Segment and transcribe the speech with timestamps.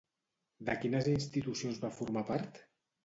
[0.69, 2.59] De quines institucions va formar part?